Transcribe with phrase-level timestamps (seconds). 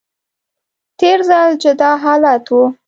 [0.99, 2.57] تیر ځل جدا حالت و